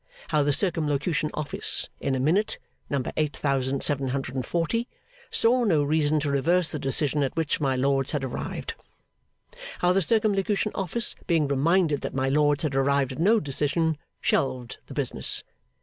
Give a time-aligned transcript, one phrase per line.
[0.29, 2.57] How the Circumlocution Office, in a Minute,
[2.89, 4.87] number eight thousand seven hundred and forty,
[5.29, 8.73] 'saw no reason to reverse the decision at which my lords had arrived.'
[9.77, 14.79] How the Circumlocution Office, being reminded that my lords had arrived at no decision, shelved
[14.87, 15.43] the business.